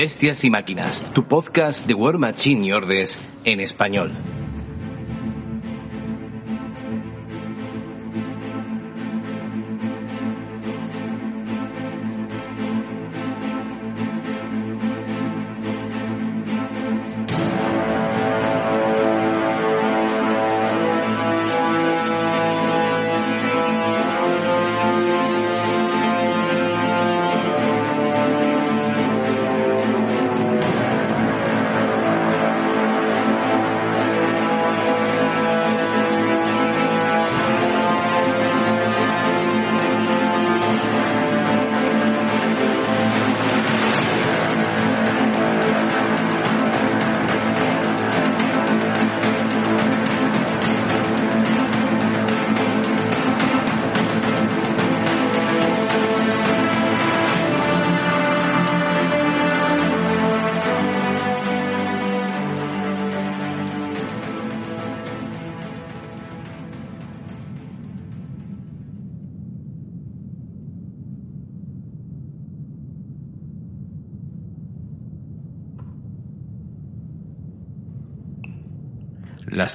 [0.00, 4.12] Bestias y Máquinas, tu podcast de War Machine y Ordes en español.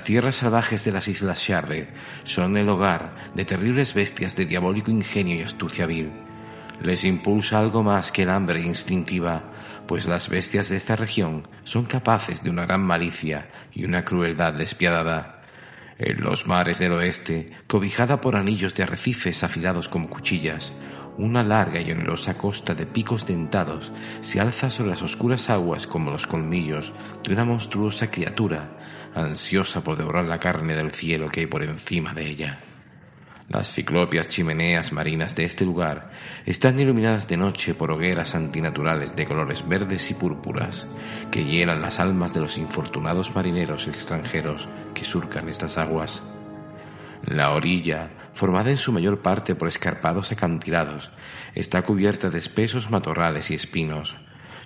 [0.03, 1.87] Las tierras salvajes de las Islas Sharre
[2.25, 6.11] son el hogar de terribles bestias de diabólico ingenio y astucia vil.
[6.81, 9.43] Les impulsa algo más que el hambre instintiva,
[9.87, 14.51] pues las bestias de esta región son capaces de una gran malicia y una crueldad
[14.51, 15.41] despiadada.
[15.97, 20.73] En los mares del oeste, cobijada por anillos de arrecifes afilados como cuchillas,
[21.17, 26.11] una larga y onerosa costa de picos dentados se alza sobre las oscuras aguas como
[26.11, 28.77] los colmillos de una monstruosa criatura
[29.15, 32.59] ansiosa por devorar la carne del cielo que hay por encima de ella.
[33.49, 36.11] Las ciclopias chimeneas marinas de este lugar
[36.45, 40.87] están iluminadas de noche por hogueras antinaturales de colores verdes y púrpuras
[41.29, 46.23] que hielan las almas de los infortunados marineros extranjeros que surcan estas aguas.
[47.25, 51.11] La orilla, formada en su mayor parte por escarpados acantilados,
[51.55, 54.15] está cubierta de espesos matorrales y espinos.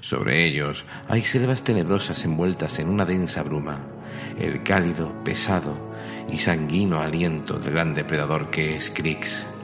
[0.02, 3.98] Sobre ellos hay selvas tenebrosas envueltas en una densa bruma
[4.40, 5.78] el cálido, pesado
[6.30, 9.57] y sanguíneo aliento del gran depredador que es Krix.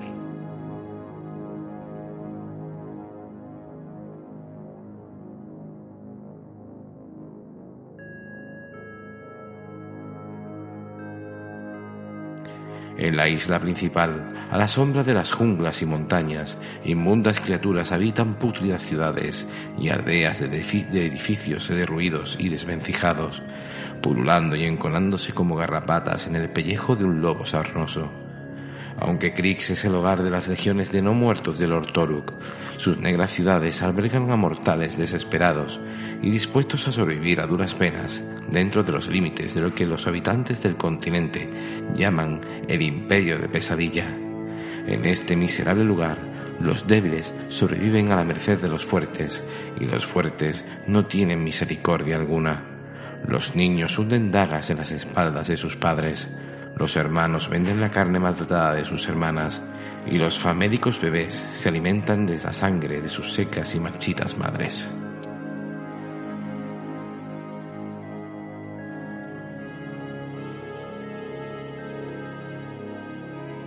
[13.04, 18.36] En la isla principal, a la sombra de las junglas y montañas, inmundas criaturas habitan
[18.36, 19.46] pútridas ciudades
[19.78, 23.44] y aldeas de, edificios derruidos y desvencijados,
[24.02, 28.10] pululando y enconándose como garrapatas en el pellejo de un lobo sarnoso.
[29.00, 32.34] Aunque Krix es el hogar de las legiones de no muertos del Ortoruk,
[32.78, 35.80] sus negras ciudades albergan a mortales desesperados
[36.22, 40.08] y dispuestos a sobrevivir a duras penas dentro de los límites de lo que los
[40.08, 41.50] habitantes del continente
[41.96, 44.08] llaman el imperio de pesadilla.
[44.88, 46.18] En este miserable lugar,
[46.60, 49.42] los débiles sobreviven a la merced de los fuertes
[49.80, 52.64] y los fuertes no tienen misericordia alguna.
[53.28, 56.30] Los niños hunden dagas en las espaldas de sus padres,
[56.76, 59.62] los hermanos venden la carne maltratada de sus hermanas
[60.06, 64.90] y los famélicos bebés se alimentan de la sangre de sus secas y marchitas madres.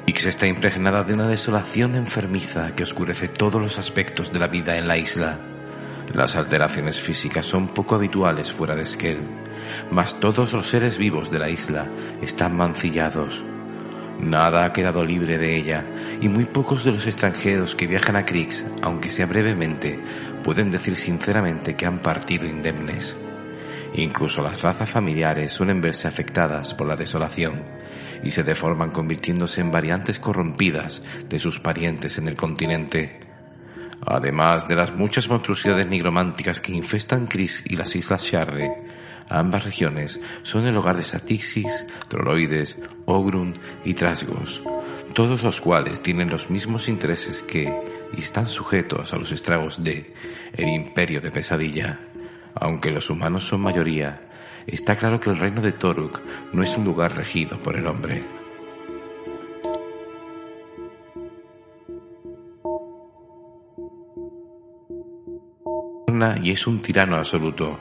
[0.06, 4.76] Ix está impregnada de una desolación enfermiza que oscurece todos los aspectos de la vida
[4.76, 5.55] en la isla.
[6.12, 9.20] Las alteraciones físicas son poco habituales fuera de Skell,
[9.90, 11.90] mas todos los seres vivos de la isla
[12.22, 13.44] están mancillados.
[14.20, 15.84] Nada ha quedado libre de ella,
[16.20, 20.00] y muy pocos de los extranjeros que viajan a Krix, aunque sea brevemente,
[20.42, 23.16] pueden decir sinceramente que han partido indemnes.
[23.94, 27.64] Incluso las razas familiares suelen verse afectadas por la desolación
[28.22, 33.35] y se deforman convirtiéndose en variantes corrompidas de sus parientes en el continente.
[34.04, 38.70] Además de las muchas monstruosidades nigrománticas que infestan Cris y las islas Sharre,
[39.28, 43.54] ambas regiones son el hogar de Satixis, Troloides, Ogrun
[43.84, 44.62] y Trasgos,
[45.14, 47.72] todos los cuales tienen los mismos intereses que
[48.16, 50.14] y están sujetos a los estragos de
[50.52, 52.00] el imperio de pesadilla.
[52.54, 54.28] Aunque los humanos son mayoría,
[54.66, 56.20] está claro que el reino de Toruk
[56.52, 58.35] no es un lugar regido por el hombre.
[66.42, 67.78] Y es un tirano absoluto.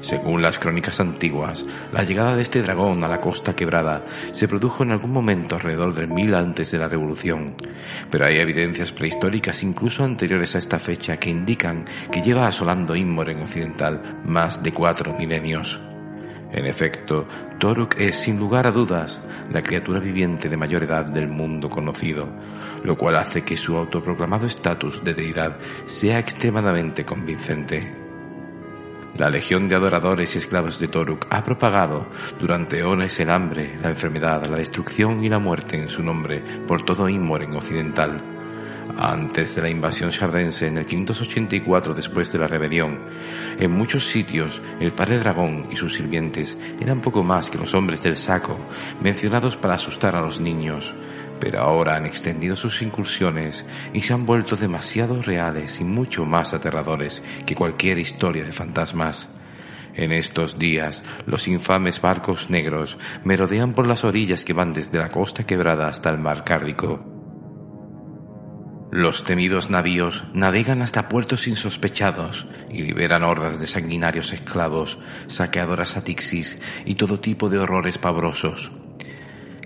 [0.00, 4.02] Según las crónicas antiguas, la llegada de este dragón a la costa quebrada
[4.32, 7.54] se produjo en algún momento alrededor del mil antes de la Revolución,
[8.10, 13.42] pero hay evidencias prehistóricas incluso anteriores a esta fecha que indican que lleva asolando Inmoren
[13.42, 15.78] occidental más de cuatro milenios.
[16.52, 17.26] En efecto,
[17.58, 22.28] Toruk es sin lugar a dudas la criatura viviente de mayor edad del mundo conocido,
[22.82, 27.94] lo cual hace que su autoproclamado estatus de deidad sea extremadamente convincente.
[29.16, 32.08] La legión de adoradores y esclavos de Toruk ha propagado
[32.40, 36.82] durante eones el hambre, la enfermedad, la destrucción y la muerte en su nombre por
[36.82, 38.16] todo Inmoren occidental.
[38.98, 43.06] Antes de la invasión sardense en el 584 después de la rebelión,
[43.58, 48.02] en muchos sitios el padre dragón y sus sirvientes eran poco más que los hombres
[48.02, 48.58] del saco,
[49.02, 50.94] mencionados para asustar a los niños,
[51.38, 56.52] pero ahora han extendido sus incursiones y se han vuelto demasiado reales y mucho más
[56.52, 59.28] aterradores que cualquier historia de fantasmas.
[59.94, 65.08] En estos días, los infames barcos negros merodean por las orillas que van desde la
[65.08, 67.19] costa quebrada hasta el mar Cárdico.
[68.92, 74.98] Los temidos navíos navegan hasta puertos insospechados y liberan hordas de sanguinarios esclavos,
[75.28, 78.72] saqueadoras atixis y todo tipo de horrores pavorosos.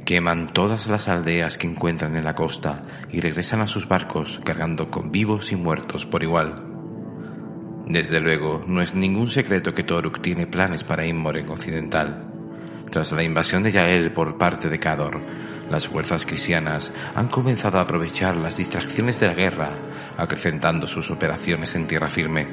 [0.04, 4.88] Queman todas las aldeas que encuentran en la costa y regresan a sus barcos cargando
[4.88, 6.56] con vivos y muertos por igual.
[7.86, 12.30] Desde luego, no es ningún secreto que Toruk tiene planes para Inmoren Occidental.
[12.90, 15.22] Tras la invasión de Yael por parte de Cador,
[15.70, 19.70] las fuerzas cristianas han comenzado a aprovechar las distracciones de la guerra,
[20.16, 22.48] acrecentando sus operaciones en tierra firme.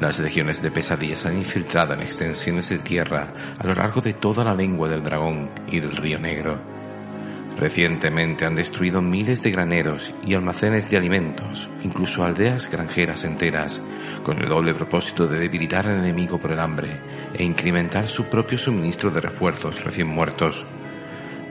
[0.00, 4.44] Las legiones de pesadillas han infiltrado en extensiones de tierra a lo largo de toda
[4.44, 6.72] la lengua del dragón y del río Negro.
[7.56, 13.82] Recientemente han destruido miles de graneros y almacenes de alimentos, incluso aldeas granjeras enteras,
[14.22, 17.00] con el doble propósito de debilitar al enemigo por el hambre
[17.34, 20.66] e incrementar su propio suministro de refuerzos recién muertos.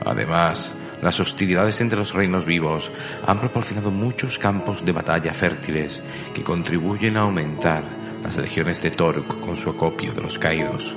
[0.04, 2.90] Además, las hostilidades entre los reinos vivos
[3.26, 6.02] han proporcionado muchos campos de batalla fértiles
[6.34, 7.84] que contribuyen a aumentar
[8.22, 10.96] las legiones de Toruk con su acopio de los caídos.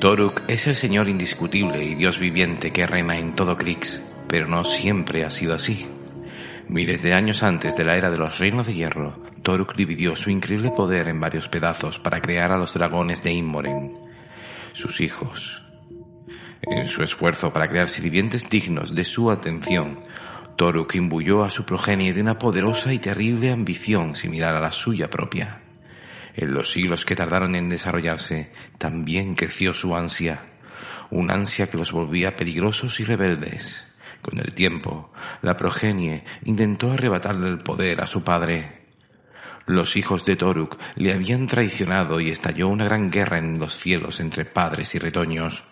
[0.00, 4.64] Toruk es el señor indiscutible y dios viviente que reina en todo Krix, pero no
[4.64, 5.86] siempre ha sido así.
[6.68, 10.30] Miles de años antes de la era de los reinos de hierro, Toruk dividió su
[10.30, 13.96] increíble poder en varios pedazos para crear a los dragones de Inmoren,
[14.72, 15.62] sus hijos.
[16.62, 20.02] En su esfuerzo para crear sirvientes dignos de su atención,
[20.56, 25.08] Toruk imbuyó a su progenie de una poderosa y terrible ambición similar a la suya
[25.08, 25.60] propia.
[26.34, 30.46] En los siglos que tardaron en desarrollarse, también creció su ansia,
[31.10, 33.86] una ansia que los volvía peligrosos y rebeldes.
[34.22, 38.86] Con el tiempo, la progenie intentó arrebatarle el poder a su padre,
[39.66, 44.20] los hijos de Toruk le habían traicionado y estalló una gran guerra en los cielos
[44.20, 45.64] entre padres y retoños.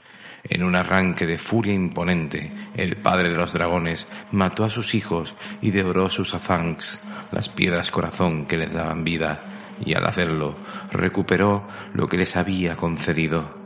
[0.42, 5.36] En un arranque de furia imponente, el padre de los dragones mató a sus hijos
[5.62, 6.98] y devoró sus afangs,
[7.30, 9.44] las piedras corazón que les daban vida,
[9.86, 10.56] y al hacerlo
[10.90, 13.63] recuperó lo que les había concedido.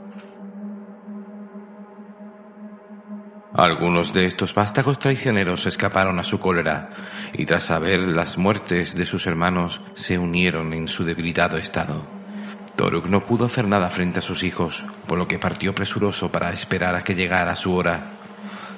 [3.55, 6.91] Algunos de estos vástagos traicioneros escaparon a su cólera
[7.33, 12.07] y tras saber las muertes de sus hermanos se unieron en su debilitado estado.
[12.77, 16.53] Toruk no pudo hacer nada frente a sus hijos, por lo que partió presuroso para
[16.53, 18.19] esperar a que llegara su hora.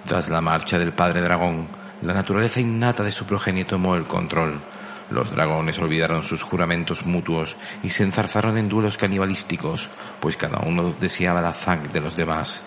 [0.04, 1.66] Tras la marcha del padre dragón,
[2.00, 4.62] la naturaleza innata de su progenie tomó el control.
[5.10, 10.94] Los dragones olvidaron sus juramentos mutuos y se enzarzaron en duelos canibalísticos, pues cada uno
[10.98, 12.62] deseaba la zang de los demás.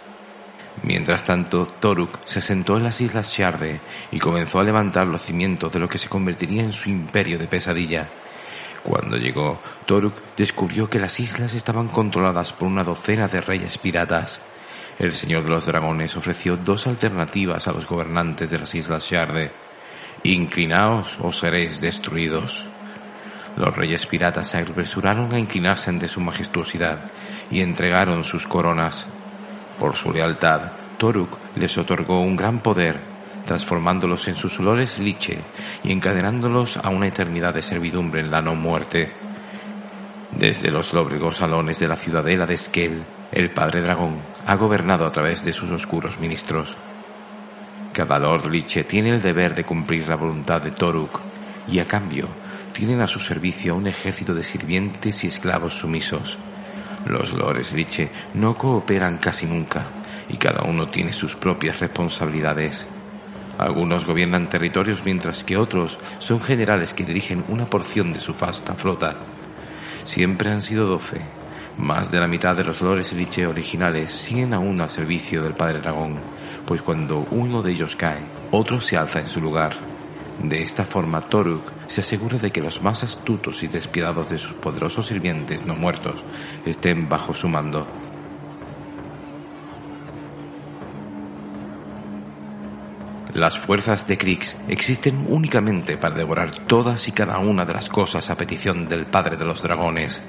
[0.82, 3.80] Mientras tanto, Toruk se sentó en las islas Sharde
[4.12, 7.48] y comenzó a levantar los cimientos de lo que se convertiría en su imperio de
[7.48, 8.10] pesadilla.
[8.84, 14.42] Cuando llegó, Toruk descubrió que las islas estaban controladas por una docena de reyes piratas.
[15.00, 19.52] El Señor de los Dragones ofreció dos alternativas a los gobernantes de las islas Sharde.
[20.24, 22.68] Inclinaos o seréis destruidos.
[23.56, 27.12] Los reyes piratas se apresuraron a inclinarse ante su majestuosidad
[27.52, 29.08] y entregaron sus coronas
[29.78, 33.02] por su lealtad, Toruk les otorgó un gran poder,
[33.46, 35.44] transformándolos en sus olores liche
[35.84, 39.12] y encadenándolos a una eternidad de servidumbre en la no muerte.
[40.32, 45.12] Desde los lóbregos salones de la ciudadela de Skel, el padre dragón ha gobernado a
[45.12, 46.78] través de sus oscuros ministros.
[47.92, 51.20] Cada Lord Liche tiene el deber de cumplir la voluntad de Toruk
[51.68, 52.28] y a cambio
[52.72, 56.40] tienen a su servicio un ejército de sirvientes y esclavos sumisos
[57.06, 59.92] Los lores Liche no cooperan casi nunca
[60.28, 62.88] y cada uno tiene sus propias responsabilidades.
[63.58, 68.76] Algunos gobiernan territorios mientras que otros son generales que dirigen una porción de su vasta
[68.76, 69.18] flota.
[70.04, 71.22] Siempre han sido doce.
[71.78, 75.80] Más de la mitad de los lores Liche originales siguen aún al servicio del Padre
[75.80, 76.24] Dragón,
[76.66, 80.03] pues cuando uno de ellos cae, otro se alza en su lugar.
[80.40, 84.56] De esta forma, Toruk se asegura de que los más astutos y despiadados de sus
[84.56, 86.26] poderosos sirvientes no muertos
[86.66, 87.88] estén bajo su mando.
[93.34, 98.30] Las fuerzas de Krix existen únicamente para devorar todas y cada una de las cosas
[98.30, 100.22] a petición del Padre de los Dragones.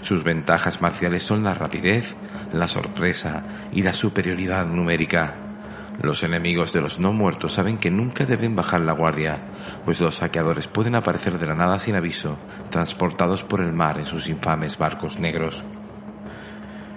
[0.00, 2.16] Sus ventajas marciales son la rapidez,
[2.50, 5.51] la sorpresa y la superioridad numérica.
[6.00, 9.42] Los enemigos de los no muertos saben que nunca deben bajar la guardia,
[9.84, 12.38] pues los saqueadores pueden aparecer de la nada sin aviso,
[12.70, 15.64] transportados por el mar en sus infames barcos negros.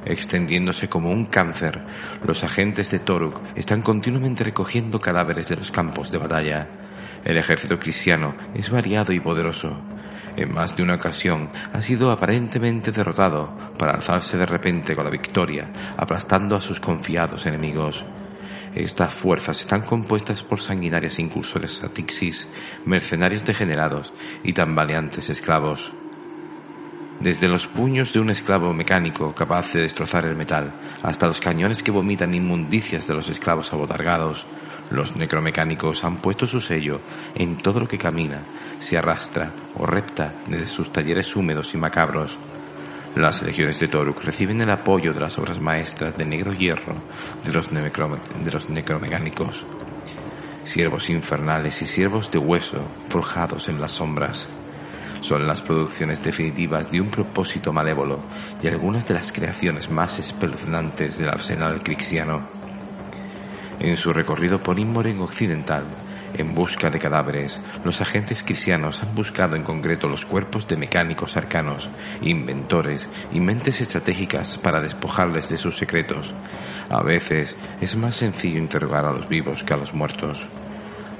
[0.05, 1.83] Extendiéndose como un cáncer,
[2.23, 6.69] los agentes de Toruk están continuamente recogiendo cadáveres de los campos de batalla.
[7.23, 9.77] El ejército cristiano es variado y poderoso.
[10.37, 15.09] En más de una ocasión ha sido aparentemente derrotado para alzarse de repente con la
[15.09, 18.05] victoria, aplastando a sus confiados enemigos.
[18.75, 22.49] Estas fuerzas están compuestas por sanguinarias incursores atixis,
[22.83, 24.13] mercenarios degenerados
[24.43, 25.93] y tambaleantes esclavos.
[27.21, 31.83] Desde los puños de un esclavo mecánico capaz de destrozar el metal hasta los cañones
[31.83, 34.45] que vomitan inmundicias de los esclavos abotargados,
[34.91, 36.99] los necromecánicos han puesto su sello
[37.33, 38.43] en todo lo que camina,
[38.79, 42.37] se arrastra o repta desde sus talleres húmedos y macabros.
[43.15, 46.95] Las legiones de Toruk reciben el apoyo de las obras maestras de negro hierro
[47.45, 47.71] de los,
[48.69, 49.65] necromecánicos,
[50.65, 54.49] siervos infernales y siervos de hueso forjados en las sombras.
[55.21, 58.19] Son las producciones definitivas de un propósito malévolo
[58.61, 62.43] y algunas de las creaciones más espeluznantes del arsenal crixiano.
[63.79, 65.85] En su recorrido por Inmoren Occidental,
[66.33, 71.37] en busca de cadáveres, los agentes cristianos han buscado en concreto los cuerpos de mecánicos
[71.37, 71.89] arcanos,
[72.21, 76.33] inventores y mentes estratégicas para despojarles de sus secretos.
[76.89, 80.47] A veces es más sencillo interrogar a los vivos que a los muertos.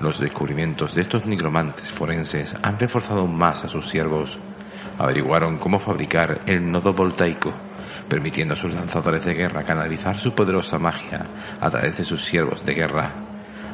[0.01, 4.39] Los descubrimientos de estos nigromantes forenses han reforzado más a sus siervos.
[4.97, 7.53] Averiguaron cómo fabricar el nodo voltaico,
[8.07, 11.25] permitiendo a sus lanzadores de guerra canalizar su poderosa magia
[11.59, 13.13] a través de sus siervos de guerra,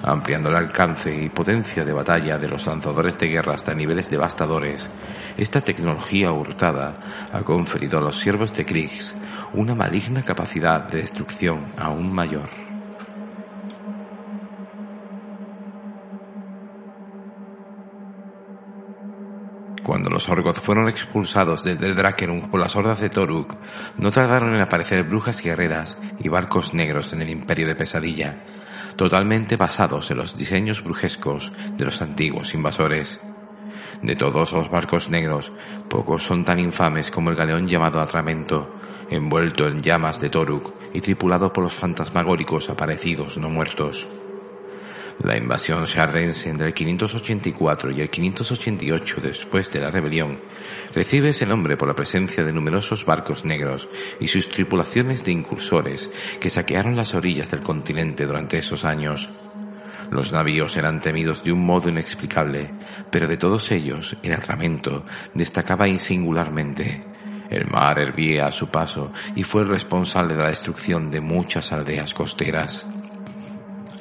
[0.03, 4.89] ampliando el alcance y potencia de batalla de los lanzadores de guerra hasta niveles devastadores.
[5.37, 6.97] Esta tecnología hurtada
[7.31, 9.15] ha conferido a los siervos de Kriegs
[9.53, 12.70] una maligna capacidad de destrucción aún mayor.
[20.01, 23.55] Cuando los Orgoth fueron expulsados desde Drakenum por las hordas de Toruk,
[23.99, 28.39] no tardaron en aparecer brujas guerreras y barcos negros en el imperio de Pesadilla,
[28.95, 33.19] totalmente basados en los diseños brujescos de los antiguos invasores.
[34.01, 35.51] De todos los barcos negros,
[35.87, 38.73] pocos son tan infames como el galeón llamado Atramento,
[39.11, 44.07] envuelto en llamas de Toruk y tripulado por los fantasmagóricos aparecidos no muertos.
[45.23, 50.39] La invasión sardense entre el 584 y el 588 después de la rebelión
[50.95, 53.87] recibe ese nombre por la presencia de numerosos barcos negros
[54.19, 56.09] y sus tripulaciones de incursores
[56.39, 59.29] que saquearon las orillas del continente durante esos años.
[60.09, 62.71] Los navíos eran temidos de un modo inexplicable,
[63.11, 67.05] pero de todos ellos el armamento destacaba insingularmente.
[67.51, 71.71] El mar hervía a su paso y fue el responsable de la destrucción de muchas
[71.71, 72.87] aldeas costeras.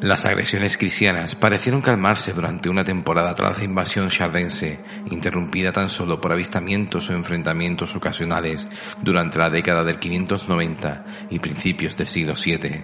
[0.00, 4.80] Las agresiones cristianas parecieron calmarse durante una temporada tras la invasión chardense,
[5.10, 8.66] interrumpida tan solo por avistamientos o enfrentamientos ocasionales
[9.02, 12.82] durante la década del 590 y principios del siglo VII.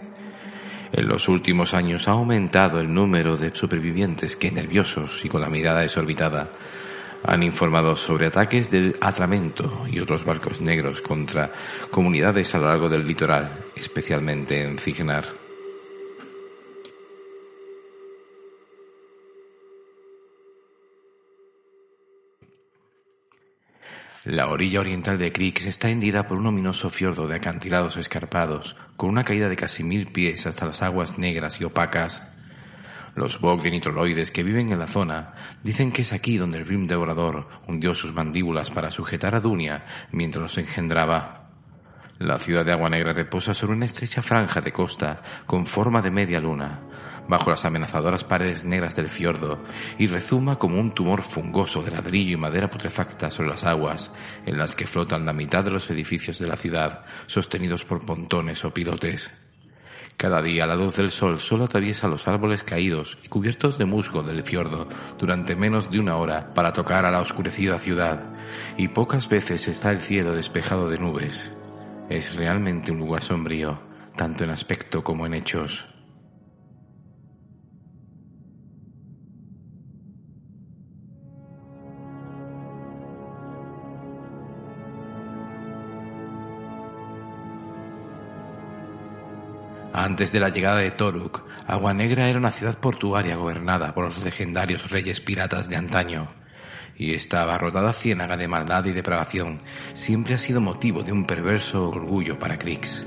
[0.93, 5.49] En los últimos años ha aumentado el número de supervivientes que, nerviosos y con la
[5.49, 6.53] mirada desorbitada,
[7.25, 11.51] han informado sobre ataques del Atramento y otros barcos negros contra
[11.91, 15.46] comunidades a lo largo del litoral, especialmente en Cignar.
[24.26, 29.09] La orilla oriental de Krix está hendida por un ominoso fiordo de acantilados escarpados, con
[29.09, 32.25] una caída de casi mil pies hasta las aguas negras y opacas.
[33.14, 37.47] Los nitroloides que viven en la zona dicen que es aquí donde el Grim Devorador
[37.68, 41.52] hundió sus mandíbulas para sujetar a Dunia mientras los engendraba.
[42.18, 46.11] La ciudad de Agua Negra reposa sobre una estrecha franja de costa con forma de
[46.11, 46.80] media luna,
[47.28, 49.61] bajo las amenazadoras paredes negras del fiordo
[49.99, 54.12] y rezuma como un tumor fungoso de ladrillo y madera putrefacta sobre las aguas
[54.45, 58.64] en las que flotan la mitad de los edificios de la ciudad sostenidos por pontones
[58.64, 59.30] o pilotes.
[60.16, 64.23] Cada día la luz del sol solo atraviesa los árboles caídos y cubiertos de musgo
[64.23, 68.25] del fiordo durante menos de una hora para tocar a la oscurecida ciudad,
[68.78, 71.52] y pocas veces está el cielo despejado de nubes.
[72.09, 73.78] Es realmente un lugar sombrío,
[74.16, 75.87] tanto en aspecto como en hechos.
[90.07, 94.23] Antes de la llegada de Toruk, Agua Negra era una ciudad portuaria gobernada por los
[94.23, 96.33] legendarios reyes piratas de antaño,
[96.97, 99.59] y esta abarrotada ciénaga de maldad y depravación
[99.95, 103.05] siempre ha sido motivo de un perverso orgullo para Krix.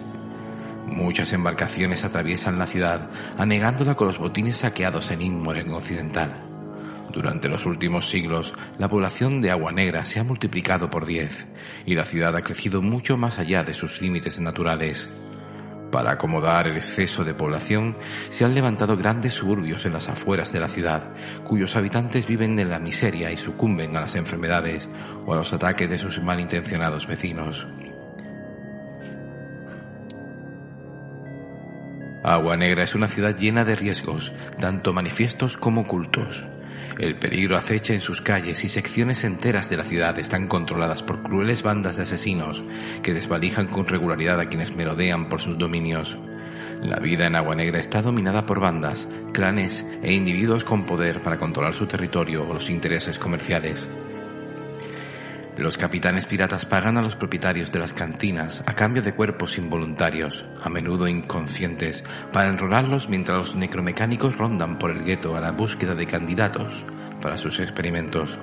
[0.88, 6.50] Muchas embarcaciones atraviesan la ciudad, anegándola con los botines saqueados en Inmoren Occidental.
[7.14, 11.48] Durante los últimos siglos, la población de Agua Negra se ha multiplicado por diez,
[11.86, 15.10] y la ciudad ha crecido mucho más allá de sus límites naturales.
[15.92, 17.98] Para acomodar el exceso de población,
[18.30, 22.70] se han levantado grandes suburbios en las afueras de la ciudad, cuyos habitantes viven en
[22.70, 24.90] la miseria y sucumben a las enfermedades
[25.26, 27.68] o a los ataques de sus malintencionados vecinos.
[32.24, 36.46] Agua Negra es una ciudad llena de riesgos, tanto manifiestos como ocultos.
[36.98, 41.24] El peligro acecha en sus calles y secciones enteras de la ciudad están controladas por
[41.24, 42.64] crueles bandas de asesinos
[43.02, 46.18] que desvalijan con regularidad a quienes merodean por sus dominios.
[46.82, 51.38] La vida en Agua Negra está dominada por bandas, clanes e individuos con poder para
[51.38, 53.90] controlar su territorio o los intereses comerciales.
[55.60, 60.46] Los capitanes piratas pagan a los propietarios de las cantinas a cambio de cuerpos involuntarios,
[60.64, 65.96] a menudo inconscientes, para enrolarlos mientras los necromecánicos rondan por el gueto a la búsqueda
[65.96, 66.86] de candidatos
[67.22, 68.40] para sus experimentos.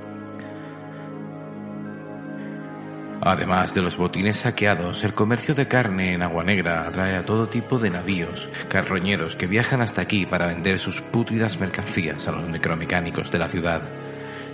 [3.23, 7.49] Además de los botines saqueados, el comercio de carne en Agua Negra atrae a todo
[7.49, 12.47] tipo de navíos, carroñeros que viajan hasta aquí para vender sus pútridas mercancías a los
[12.47, 14.06] necromecánicos de la ciudad.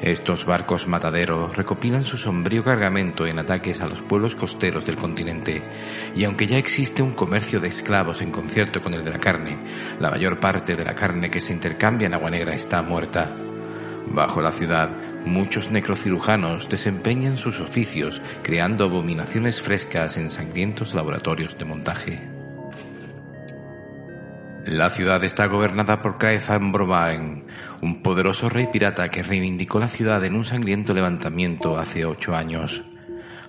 [0.02, 5.62] Estos barcos mataderos recopilan su sombrío cargamento en ataques a los pueblos costeros del continente,
[6.16, 9.62] y aunque ya existe un comercio de esclavos en concierto con el de la carne,
[10.00, 13.33] la mayor parte de la carne que se intercambia en Agua Negra está muerta.
[14.09, 14.90] Bajo la ciudad,
[15.24, 22.32] muchos necrocirujanos desempeñan sus oficios creando abominaciones frescas en sangrientos laboratorios de montaje.
[24.66, 27.42] La ciudad está gobernada por Kraezan Brobaen,
[27.81, 32.85] un poderoso rey pirata que reivindicó la ciudad en un sangriento levantamiento hace ocho años.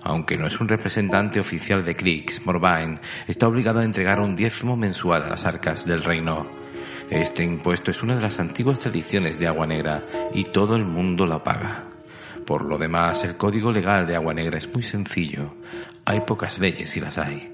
[0.02, 2.96] Aunque no es un representante oficial de Kriegs, Morvain
[3.28, 6.50] está obligado a entregar un diezmo mensual a las arcas del reino.
[7.08, 11.26] Este impuesto es una de las antiguas tradiciones de Agua Negra y todo el mundo
[11.26, 11.84] la paga.
[12.44, 15.54] Por lo demás, el código legal de Agua Negra es muy sencillo.
[16.04, 17.53] Hay pocas leyes si las hay.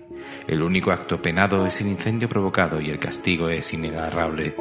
[0.51, 4.57] El único acto penado es el incendio provocado y el castigo es inagarrable.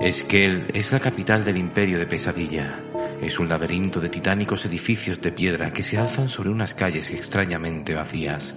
[0.00, 2.80] Esquel es la capital del imperio de Pesadilla.
[3.20, 7.94] Es un laberinto de titánicos edificios de piedra que se alzan sobre unas calles extrañamente
[7.94, 8.54] vacías.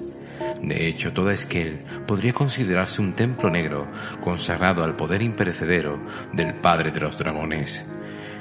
[0.61, 3.87] De hecho, toda Esquel podría considerarse un templo negro
[4.21, 5.99] consagrado al poder imperecedero
[6.31, 7.87] del padre de los dragones.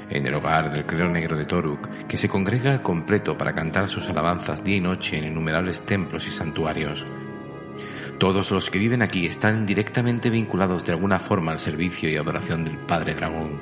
[0.09, 3.87] En el hogar del clero negro de Toruk, que se congrega al completo para cantar
[3.87, 7.05] sus alabanzas día y noche en innumerables templos y santuarios,
[8.19, 12.65] todos los que viven aquí están directamente vinculados de alguna forma al servicio y adoración
[12.65, 13.61] del Padre Dragón.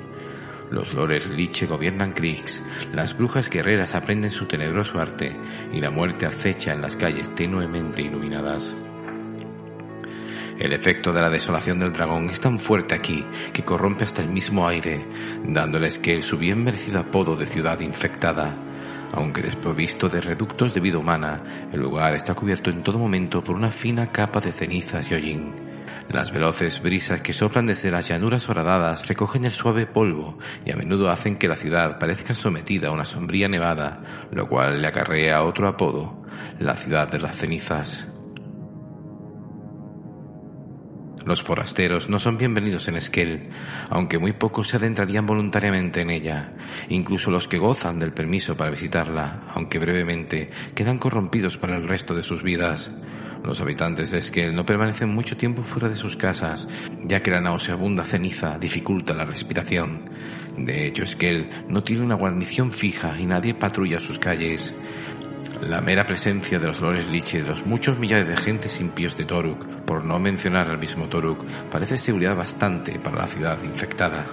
[0.71, 5.35] Los lores Liche gobiernan Kriegs, las brujas guerreras aprenden su tenebroso arte
[5.71, 8.75] y la muerte acecha en las calles tenuemente iluminadas.
[10.59, 14.29] El efecto de la desolación del dragón es tan fuerte aquí que corrompe hasta el
[14.29, 15.05] mismo aire,
[15.43, 18.57] dándoles que su bien merecido apodo de ciudad infectada
[19.13, 23.55] aunque desprovisto de reductos de vida humana, el lugar está cubierto en todo momento por
[23.55, 25.53] una fina capa de cenizas y hollín.
[26.09, 30.75] Las veloces brisas que soplan desde las llanuras horadadas recogen el suave polvo y a
[30.75, 35.43] menudo hacen que la ciudad parezca sometida a una sombría nevada, lo cual le acarrea
[35.43, 36.21] otro apodo,
[36.59, 38.07] la ciudad de las cenizas.
[41.27, 43.49] Los forasteros no son bienvenidos en Esquel,
[43.89, 46.53] aunque muy pocos se adentrarían voluntariamente en ella.
[46.87, 52.15] Incluso los que gozan del permiso para visitarla, aunque brevemente, quedan corrompidos para el resto
[52.15, 52.93] de sus vidas.
[53.43, 56.69] Los habitantes de Esquel no permanecen mucho tiempo fuera de sus casas,
[57.03, 60.09] ya que la nauseabunda ceniza dificulta la respiración.
[60.57, 64.73] De hecho, Esquel no tiene una guarnición fija y nadie patrulla sus calles.
[65.61, 69.25] La mera presencia de los lores liche de los muchos millares de agentes impíos de
[69.25, 74.27] Toruk, por no mencionar al mismo Toruk, parece seguridad bastante para la ciudad infectada.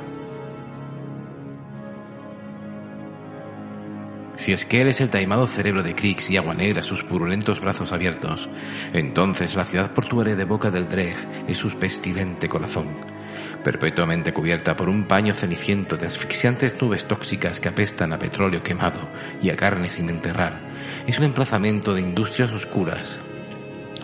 [4.35, 7.61] Si es que él es el taimado cerebro de Krix y Agua Negra sus purulentos
[7.61, 8.51] brazos abiertos,
[8.93, 11.17] entonces la ciudad portuaria de Boca del Dreg
[11.49, 12.89] es su pestilente corazón,
[13.63, 19.09] perpetuamente cubierta por un paño ceniciento de asfixiantes nubes tóxicas que apestan a petróleo quemado
[19.43, 20.61] y a carne sin enterrar.
[21.07, 23.21] Es un emplazamiento de industrias oscuras,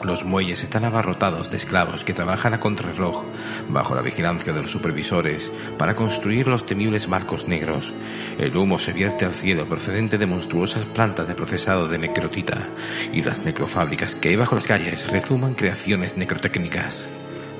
[0.03, 3.27] los muelles están abarrotados de esclavos que trabajan a contrarreloj
[3.69, 7.93] bajo la vigilancia de los supervisores para construir los temibles marcos negros.
[8.39, 12.71] El humo se vierte al cielo procedente de monstruosas plantas de procesado de necrotita
[13.13, 17.11] y las necrofábricas que hay bajo las calles rezuman creaciones necrotécnicas.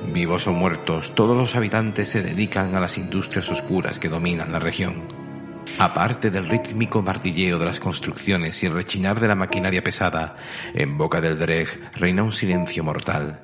[0.07, 4.59] Vivos o muertos, todos los habitantes se dedican a las industrias oscuras que dominan la
[4.59, 5.03] región.
[5.77, 10.35] Aparte del rítmico martilleo de las construcciones y el rechinar de la maquinaria pesada,
[10.73, 13.41] en boca del Dreg reina un silencio mortal.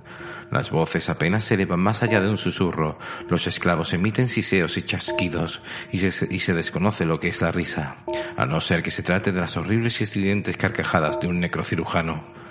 [0.52, 2.98] Las voces apenas se elevan más allá de un susurro,
[3.30, 7.52] los esclavos emiten siseos y chasquidos, y se, y se desconoce lo que es la
[7.52, 7.98] risa,
[8.36, 12.47] a no ser que se trate de las horribles y estridentes carcajadas de un necrocirujano.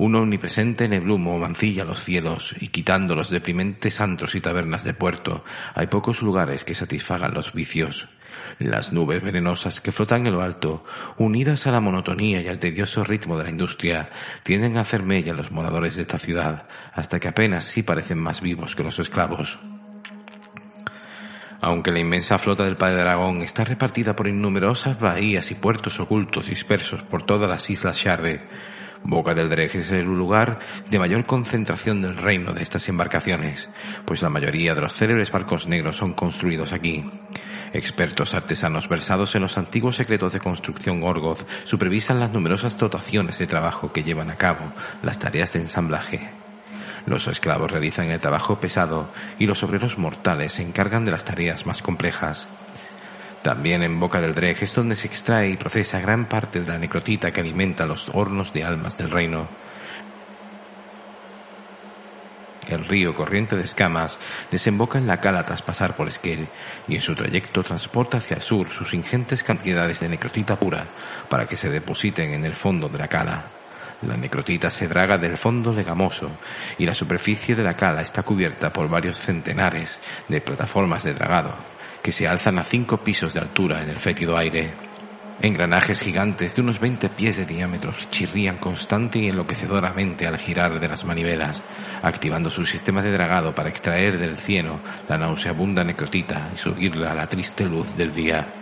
[0.00, 5.44] Un omnipresente neblumo mancilla los cielos y quitando los deprimentes antros y tabernas de puerto,
[5.74, 8.08] hay pocos lugares que satisfagan los vicios.
[8.58, 10.86] Las nubes venenosas que flotan en lo alto,
[11.18, 14.08] unidas a la monotonía y al tedioso ritmo de la industria,
[14.42, 18.20] tienden a hacer mella a los moradores de esta ciudad, hasta que apenas sí parecen
[18.20, 19.58] más vivos que los esclavos.
[21.60, 26.46] Aunque la inmensa flota del Padre Dragón está repartida por innumerosas bahías y puertos ocultos
[26.46, 28.40] dispersos por todas las islas Sharde,
[29.02, 30.58] Boca del Dreg es el lugar
[30.90, 33.70] de mayor concentración del reino de estas embarcaciones,
[34.04, 37.04] pues la mayoría de los célebres barcos negros son construidos aquí.
[37.72, 43.46] Expertos artesanos versados en los antiguos secretos de construcción Gorgoth supervisan las numerosas dotaciones de
[43.46, 46.30] trabajo que llevan a cabo las tareas de ensamblaje.
[47.06, 51.64] Los esclavos realizan el trabajo pesado y los obreros mortales se encargan de las tareas
[51.64, 52.48] más complejas.
[53.42, 56.78] También en Boca del Dreg es donde se extrae y procesa gran parte de la
[56.78, 59.48] necrotita que alimenta los hornos de almas del reino.
[62.68, 64.18] El río corriente de escamas
[64.50, 66.50] desemboca en la cala tras pasar por Esquel
[66.86, 70.86] y en su trayecto transporta hacia el sur sus ingentes cantidades de necrotita pura
[71.28, 73.59] para que se depositen en el fondo de la cala.
[74.02, 76.30] La necrotita se draga del fondo legamoso
[76.78, 81.54] y la superficie de la cala está cubierta por varios centenares de plataformas de dragado
[82.02, 84.74] que se alzan a cinco pisos de altura en el fétido aire.
[85.42, 90.88] Engranajes gigantes de unos 20 pies de diámetro chirrían constante y enloquecedoramente al girar de
[90.88, 91.64] las manivelas,
[92.02, 97.14] activando su sistema de dragado para extraer del cieno la nauseabunda necrotita y subirla a
[97.14, 98.59] la triste luz del día.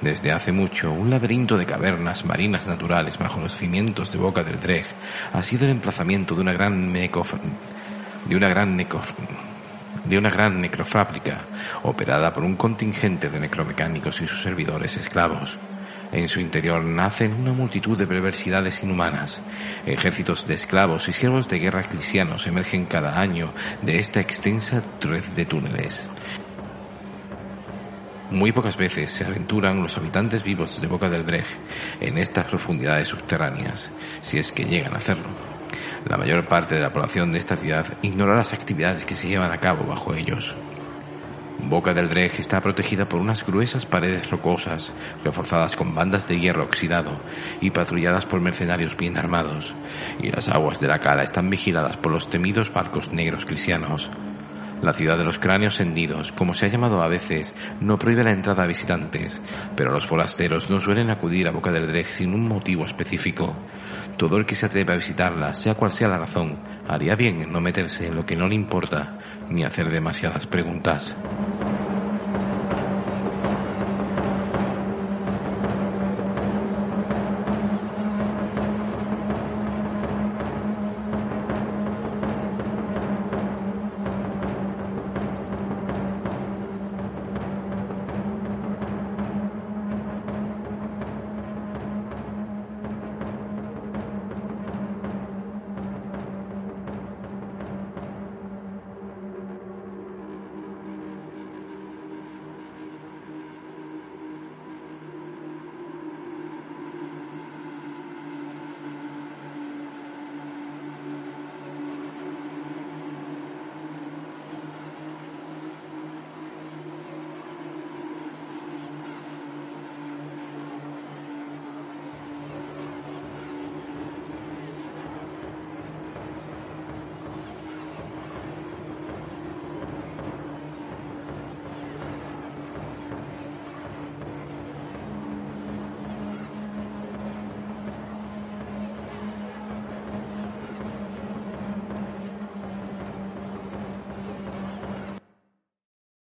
[0.00, 4.60] Desde hace mucho, un laberinto de cavernas marinas naturales bajo los cimientos de Boca del
[4.60, 4.84] Dreg
[5.32, 7.34] ha sido el emplazamiento de una gran necof
[8.26, 11.46] de una gran de una gran necrofábrica
[11.82, 15.58] operada por un contingente de necromecánicos y sus servidores esclavos.
[16.12, 19.42] En su interior nacen una multitud de perversidades inhumanas.
[19.86, 25.24] Ejércitos de esclavos y siervos de guerra cristianos emergen cada año de esta extensa red
[25.34, 26.08] de túneles.
[28.30, 31.44] Muy pocas veces se aventuran los habitantes vivos de Boca del Dreg
[32.00, 35.28] en estas profundidades subterráneas, si es que llegan a hacerlo.
[36.06, 39.52] La mayor parte de la población de esta ciudad ignora las actividades que se llevan
[39.52, 40.56] a cabo bajo ellos.
[41.58, 44.92] Boca del Dreg está protegida por unas gruesas paredes rocosas,
[45.24, 47.20] reforzadas con bandas de hierro oxidado
[47.60, 49.74] y patrulladas por mercenarios bien armados,
[50.18, 54.10] y las aguas de la cala están vigiladas por los temidos barcos negros cristianos,
[54.82, 58.32] la ciudad de los cráneos hendidos, como se ha llamado a veces, no prohíbe la
[58.32, 59.42] entrada a visitantes,
[59.74, 63.56] pero los forasteros no suelen acudir a Boca del Dreg sin un motivo específico.
[64.16, 66.58] Todo el que se atreve a visitarla, sea cual sea la razón,
[66.88, 69.18] haría bien en no meterse en lo que no le importa,
[69.50, 71.16] ni hacer demasiadas preguntas.